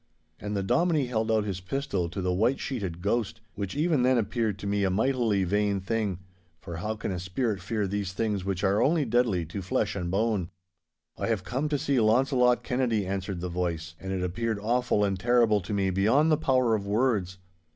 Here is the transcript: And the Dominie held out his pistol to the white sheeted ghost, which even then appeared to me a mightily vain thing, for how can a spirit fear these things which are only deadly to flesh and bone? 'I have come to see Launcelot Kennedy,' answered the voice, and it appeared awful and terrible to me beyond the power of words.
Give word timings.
And 0.39 0.57
the 0.57 0.63
Dominie 0.63 1.05
held 1.05 1.31
out 1.31 1.43
his 1.43 1.59
pistol 1.61 2.09
to 2.09 2.21
the 2.23 2.33
white 2.33 2.59
sheeted 2.59 3.03
ghost, 3.03 3.39
which 3.53 3.75
even 3.75 4.01
then 4.01 4.17
appeared 4.17 4.57
to 4.57 4.65
me 4.65 4.83
a 4.83 4.89
mightily 4.89 5.43
vain 5.43 5.79
thing, 5.79 6.17
for 6.59 6.77
how 6.77 6.95
can 6.95 7.11
a 7.11 7.19
spirit 7.19 7.61
fear 7.61 7.85
these 7.85 8.11
things 8.11 8.43
which 8.43 8.63
are 8.63 8.81
only 8.81 9.05
deadly 9.05 9.45
to 9.45 9.61
flesh 9.61 9.95
and 9.95 10.09
bone? 10.09 10.49
'I 11.19 11.27
have 11.27 11.43
come 11.43 11.69
to 11.69 11.77
see 11.77 11.99
Launcelot 11.99 12.63
Kennedy,' 12.63 13.05
answered 13.05 13.41
the 13.41 13.47
voice, 13.49 13.93
and 13.99 14.11
it 14.11 14.23
appeared 14.23 14.57
awful 14.59 15.03
and 15.03 15.19
terrible 15.19 15.61
to 15.61 15.71
me 15.71 15.91
beyond 15.91 16.31
the 16.31 16.35
power 16.35 16.73
of 16.73 16.87
words. 16.87 17.37